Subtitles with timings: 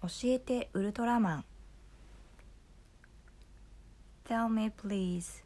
[0.00, 1.44] 教えてウルトラマン。
[4.26, 5.42] Tell me please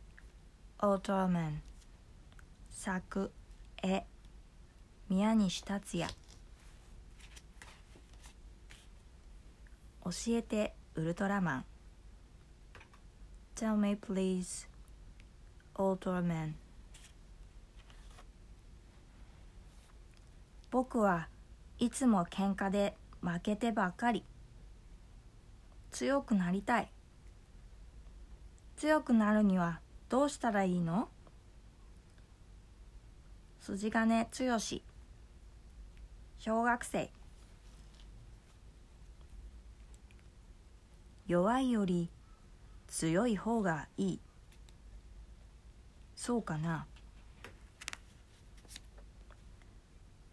[0.83, 1.63] ウルトラマン
[2.69, 3.33] 作
[3.83, 4.05] 絵。
[5.09, 6.13] 宮西達也。
[10.05, 11.65] 教えてウルトラマン。
[13.57, 14.69] Tell me please
[15.79, 16.55] ウルトラマン
[20.71, 21.29] 僕は
[21.79, 24.25] いつも喧嘩で負けてばかり。
[25.93, 26.91] 強くなりたい。
[28.77, 31.09] 強くなるにはどうしたらいいの？
[33.61, 34.59] 筋金剛
[36.39, 37.11] 小学生。
[41.29, 42.11] 弱いより
[42.89, 44.21] 強い方がいい。
[46.17, 46.87] そうかな？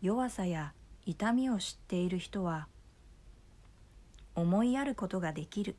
[0.01, 0.73] 弱さや
[1.05, 2.67] 痛みを知っている人は
[4.39, 5.75] 思いやることができる。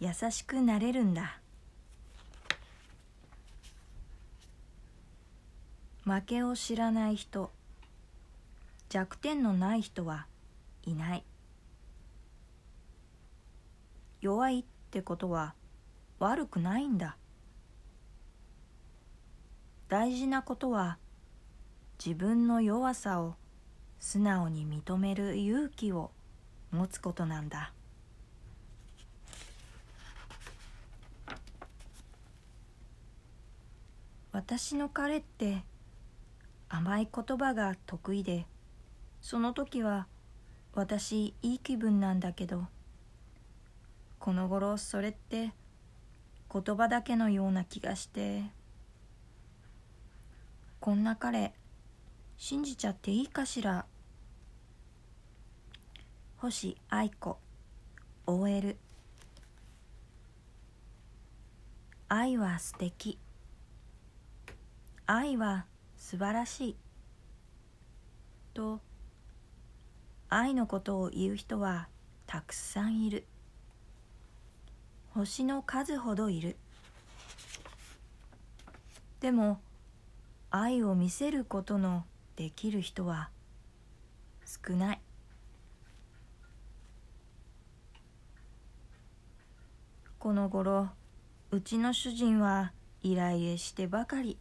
[0.00, 1.38] 優しくなれるんだ。
[6.04, 7.50] 負けを知らない人。
[8.88, 10.26] 弱点のない人は
[10.84, 11.24] いない。
[14.20, 15.54] 弱いってことは
[16.18, 17.16] 悪くないんだ。
[19.88, 20.98] 大事なことは
[22.04, 23.36] 自分の弱さを
[23.98, 26.10] 素直に認める勇気を
[26.74, 27.72] 持つことなんだ。
[34.32, 35.62] 私の彼って
[36.68, 38.46] 甘い言葉が得意で
[39.20, 40.08] その時は
[40.74, 42.66] 私いい気分なんだけど
[44.18, 45.52] この頃それって
[46.52, 48.42] 言葉だけのような気がして
[50.80, 51.54] こんな彼
[52.36, 53.86] 信じちゃっていいかしら？
[56.44, 57.38] 星愛子
[58.26, 58.76] OL
[62.10, 63.18] 愛は素敵。
[65.06, 65.64] 愛は
[65.96, 66.76] 素晴らしい。
[68.52, 68.82] と
[70.28, 71.88] 愛のことを言う人は
[72.26, 73.24] たくさんいる。
[75.14, 76.58] 星の数ほどいる。
[79.20, 79.62] でも
[80.50, 82.04] 愛を見せることの
[82.36, 83.30] できる人は
[84.44, 85.03] 少ない。
[90.24, 90.88] この頃
[91.50, 94.38] うちの主人はイライラしてばかり。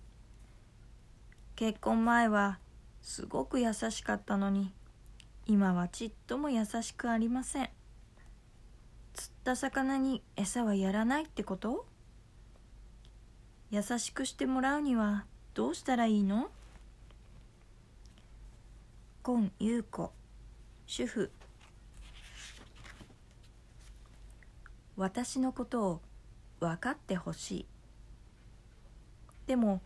[1.58, 2.58] 結婚前は
[3.02, 4.72] すごく優しかったのに
[5.46, 7.70] 今はちっとも優しくありません。
[9.14, 11.86] 釣った魚に餌はやらないってこと？
[13.70, 16.50] 優しくしてもらうにはどうしたらいいの？
[19.22, 20.14] 今優子
[20.88, 21.30] 主婦
[24.96, 26.02] 私のことを
[26.59, 27.66] 分かってほしい。
[29.48, 29.81] でも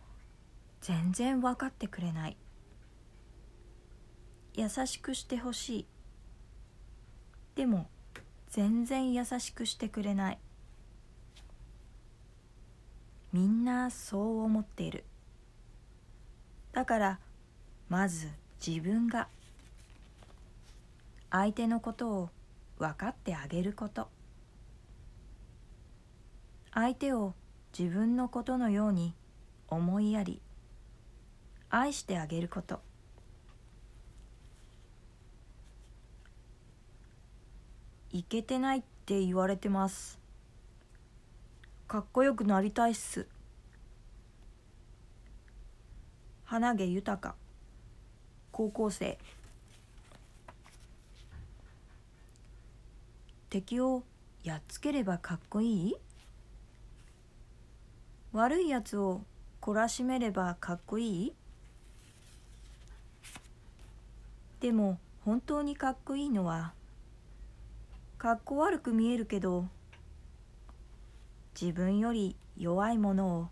[0.80, 2.36] 全然分かってくれない。
[4.54, 5.86] 優しくしてほしい。
[7.54, 7.88] でも
[8.50, 10.38] 全然優しくしてくれない。
[13.32, 15.04] みんなそう思っている。
[16.72, 17.18] だから
[17.88, 18.28] まず
[18.64, 19.28] 自分が
[21.30, 22.30] 相手のことを
[22.78, 24.08] 分かってあげること。
[26.80, 27.34] 相手を
[27.76, 29.12] 自分のことのように
[29.66, 30.40] 思いやり
[31.70, 32.78] 愛してあげること。
[38.12, 40.20] いけてないって言われてます。
[41.88, 43.26] かっこよくなりたいっす。
[46.44, 47.34] 花毛豊
[48.52, 49.18] 高校生。
[53.50, 54.04] 敵を
[54.44, 55.96] やっつければかっこいい？
[58.38, 59.22] 悪いやつを
[59.60, 61.34] 懲らしめればかっこいい？
[64.60, 66.72] でも本当にかっこいいのは
[68.16, 69.66] かっこ悪く見えるけど
[71.60, 73.48] 自分より弱いものを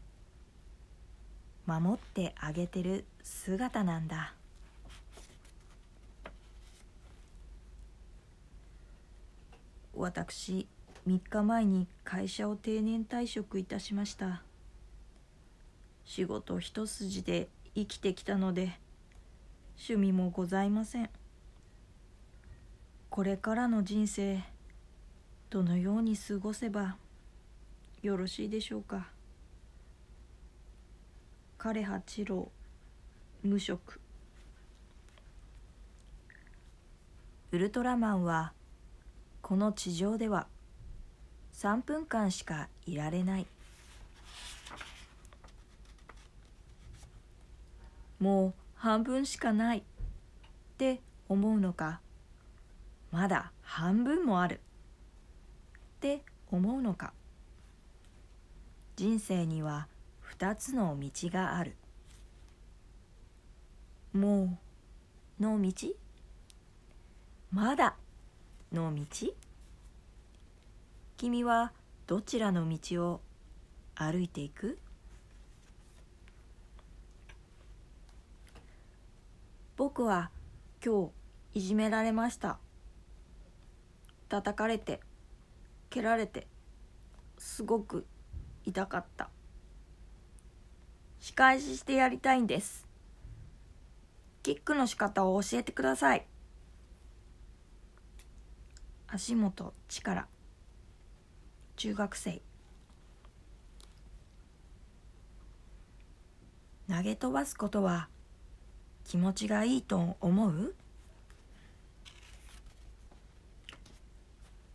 [1.67, 4.35] 守ってあげてる姿なんだ。
[9.97, 10.69] 私
[11.09, 14.46] 3日前に会社を定年退職いたしました。
[16.07, 18.79] 仕事一筋で生きてきたので
[19.77, 21.11] 趣味もございません。
[23.11, 24.43] これからの人生
[25.51, 26.97] どのように過ごせば
[28.03, 29.09] よろしいでしょうか。
[31.59, 32.51] 枯八郎
[33.43, 34.01] 無職。
[37.51, 38.53] ウルトラマンは
[39.43, 40.47] この地上では
[41.53, 43.47] 3分間しかいられない。
[48.19, 49.83] もう半分しかないっ
[50.79, 52.01] て思うのか。
[53.11, 54.61] まだ半分もある。
[55.97, 57.13] って思うのか。
[58.97, 59.89] 人生には
[60.39, 61.77] 2つの道がある。
[64.13, 64.59] も
[65.39, 65.73] うの道？
[67.51, 67.97] まだ
[68.73, 69.05] の道？
[71.19, 71.73] 君は
[72.07, 73.21] どちらの道を
[73.95, 74.79] 歩いていく？
[79.77, 80.31] 僕は
[80.83, 81.11] 今
[81.53, 82.59] 日いじめられました。
[84.31, 85.01] 叩かれて
[85.91, 86.47] 蹴られて
[87.37, 88.07] すごく
[88.65, 89.29] 痛かった。
[91.21, 92.89] 仕返ししてやりたいんです。
[94.43, 96.27] キックの仕方を教えてください。
[99.09, 100.27] 足元力。
[101.77, 102.41] 中学生。
[106.89, 108.09] 投げ飛ばすことは
[109.07, 110.75] 気持ちがいいと思う？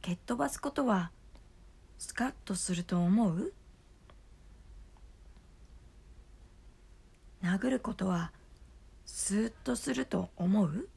[0.01, 1.12] 蹴っ飛ばすことは
[2.00, 3.54] スカッとすると思う？
[7.44, 8.31] 殴ることは
[9.06, 10.88] スーッとすると思う？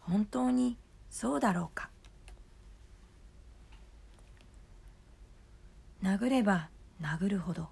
[0.00, 0.76] 本当に
[1.10, 1.90] そうだろうか？
[6.02, 6.68] 殴れば
[7.00, 7.68] 殴るほど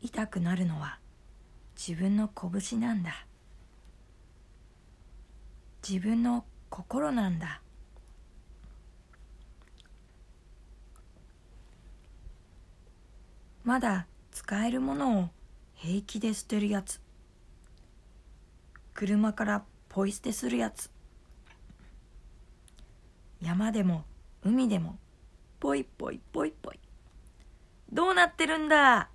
[0.00, 0.98] 痛くなるのは
[1.76, 3.26] 自分の拳なんだ。
[5.86, 7.60] 自分の心なんだ。
[13.64, 15.28] まだ使えるものを
[15.74, 17.00] 平気で捨てるやつ。
[18.94, 20.90] 車からポイ捨てするやつ。
[23.40, 24.04] 山でも
[24.42, 24.98] 海でも
[25.60, 26.80] ぽいぽいぽいぽい
[27.92, 29.10] どうなってるんだ？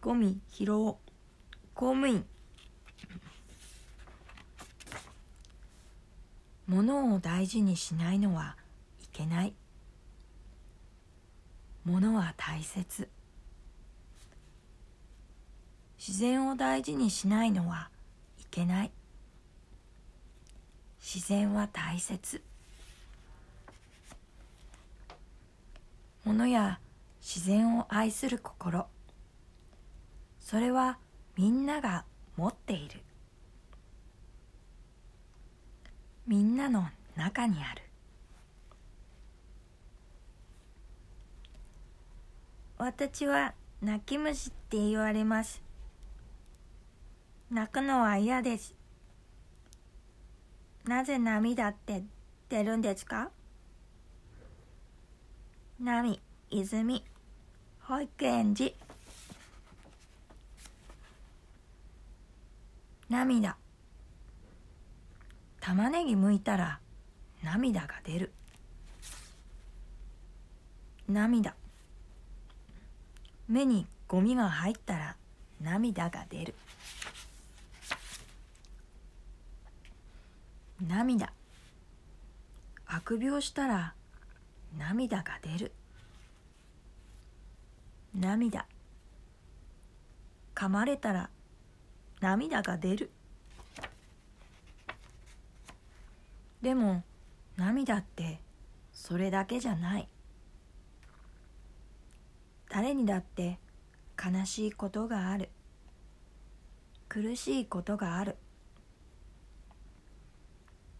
[0.00, 0.96] ゴミ拾おう。
[1.74, 2.24] 公務員。
[6.66, 8.56] 物を大事にしないのは
[9.02, 9.52] いけない。
[11.84, 13.10] 物は大切。
[15.98, 17.90] 自然を大事にしないのは
[18.40, 18.90] いけない。
[20.98, 22.42] 自然は大切。
[26.24, 26.80] 物や
[27.20, 28.86] 自然を愛する心。
[30.50, 30.98] それは
[31.36, 32.04] みんなが
[32.36, 33.00] 持っている。
[36.26, 37.82] みんなの中にある。
[42.78, 45.62] 私は泣き虫って言われます。
[47.52, 48.74] 泣くのは嫌です。
[50.84, 52.02] なぜ涙って
[52.48, 53.30] 出るんですか？
[55.78, 56.20] 波
[56.50, 57.04] 泉
[57.82, 58.74] 保育園児。
[63.10, 63.56] 涙。
[65.60, 66.78] 玉ねぎ剥いたら
[67.42, 68.32] 涙が出る。
[71.08, 71.56] 涙。
[73.48, 75.16] 目にゴミが入ったら
[75.60, 76.54] 涙が出る。
[80.86, 81.32] 涙。
[82.86, 83.94] あくびをしたら
[84.78, 85.72] 涙が出る。
[88.14, 88.66] 涙。
[90.54, 91.28] 噛まれたら
[92.20, 93.10] 涙が出る。
[96.62, 97.02] でも
[97.56, 98.40] 涙って
[98.92, 100.08] それだけじゃない。
[102.68, 103.58] 誰にだって
[104.22, 105.48] 悲しいことがある。
[107.08, 108.36] 苦しいことがある。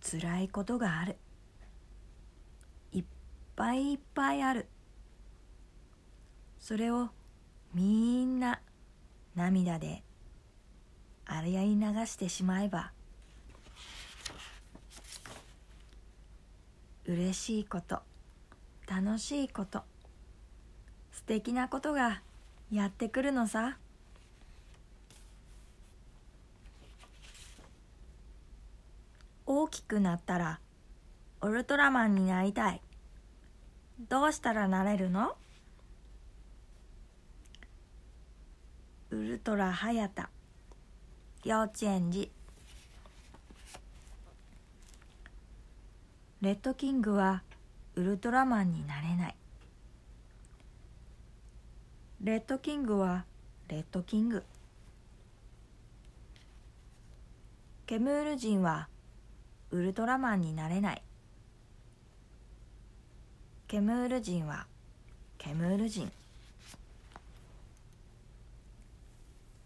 [0.00, 1.16] 辛いことがある。
[2.92, 3.04] いっ
[3.54, 4.66] ぱいいっぱいある。
[6.58, 7.10] それを
[7.74, 8.60] みんな
[9.36, 10.02] 涙で
[11.32, 12.90] 洗い流してしまえば
[17.06, 18.00] 嬉しいこと
[18.88, 19.82] 楽しいこと
[21.12, 22.20] 素敵なことが
[22.72, 23.78] やってくるのさ。
[29.46, 30.60] 大きくなったら
[31.42, 32.80] ウルトラマンになりたい。
[34.08, 35.36] どうしたらなれるの？
[39.10, 40.30] ウルトラはやた
[41.42, 42.30] 幼稚園児。
[46.42, 47.42] レッドキングは
[47.94, 49.36] ウルトラマンになれない。
[52.22, 53.24] レッドキングは
[53.68, 54.44] レッドキング。
[57.86, 58.88] ケムール人は
[59.70, 61.02] ウルトラマンになれない。
[63.66, 64.66] ケムール人は
[65.38, 66.12] ケムール人。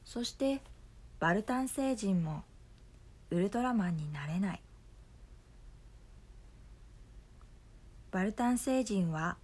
[0.04, 0.60] そして
[1.24, 2.44] バルタン星人も
[3.30, 4.60] ウルトラマンになれない。
[8.10, 9.38] バルタン星人は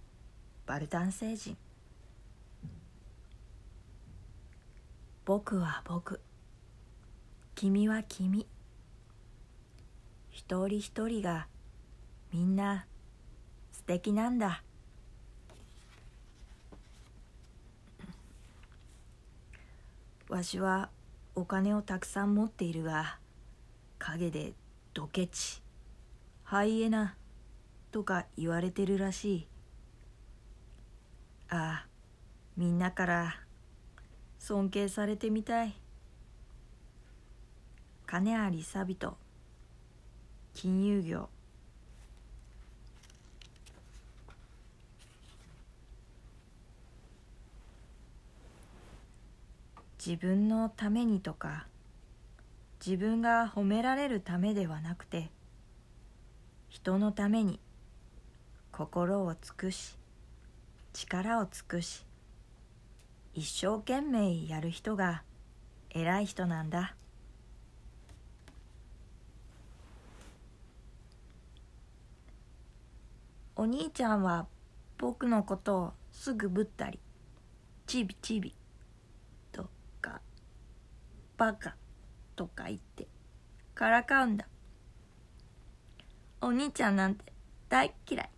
[0.67, 1.57] バルタン星人。
[5.25, 6.21] 僕は僕。
[7.55, 8.45] 君は君。
[10.29, 11.47] 一人一人が
[12.31, 12.85] みんな
[13.71, 14.61] 素敵なんだ。
[20.29, 20.91] わしは
[21.33, 23.17] お金をたくさん持っているが
[23.99, 24.53] 陰で
[24.93, 25.61] ドケチ
[26.43, 27.15] ハイエナ
[27.91, 29.47] とか言われてるらしい。
[31.49, 31.87] ああ
[32.57, 33.35] みんなから
[34.39, 35.73] 尊敬されてみたい。
[38.05, 39.17] 金ありさびと
[40.53, 41.29] 金融業。
[50.03, 51.67] 自分のためにとか
[52.83, 55.29] 自分が褒められるためではなくて
[56.69, 57.59] 人のために
[58.71, 59.95] 心を尽くし
[60.91, 62.03] 力を尽くし
[63.35, 65.21] 一生懸命やる人が
[65.91, 66.95] 偉い人なんだ。
[73.55, 74.47] お兄ちゃんは
[74.97, 76.97] 僕のことをすぐぶったり
[77.85, 78.55] ちびちび
[81.41, 81.75] バカ
[82.35, 83.07] とか言って
[83.73, 84.45] からかうんだ。
[86.39, 87.33] お兄ちゃんなんて
[87.67, 88.29] 大嫌い。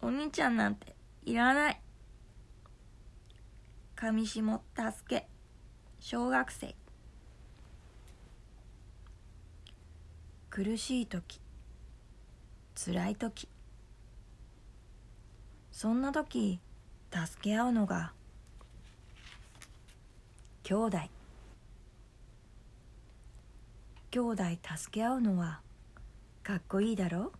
[0.00, 0.96] お兄ちゃんなんて
[1.26, 1.80] いらない。
[3.94, 5.28] 上下助け。
[6.00, 6.74] 小学生。
[10.48, 11.38] 苦しい時。
[12.82, 13.46] 辛い時。
[15.70, 16.60] そんな時
[17.12, 18.14] 助け合うのが
[20.62, 21.17] 兄弟。
[24.10, 24.42] 兄弟
[24.76, 25.60] 助け合うのは
[26.42, 27.24] かっこいいだろ？
[27.24, 27.32] う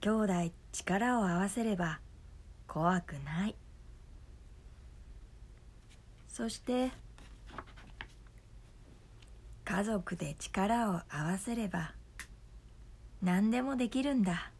[0.00, 1.98] 兄弟力を合わせれば
[2.68, 3.56] 怖くない。
[6.28, 6.92] そして
[9.64, 11.94] 家族で力を合わせれば
[13.22, 14.52] 何でもできるんだ。